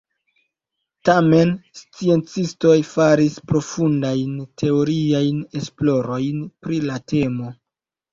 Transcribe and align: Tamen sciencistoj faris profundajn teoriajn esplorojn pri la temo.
Tamen 1.07 1.49
sciencistoj 1.79 2.77
faris 2.91 3.35
profundajn 3.51 4.31
teoriajn 4.63 5.43
esplorojn 5.61 6.41
pri 6.65 6.81
la 6.87 6.97
temo. 7.15 7.53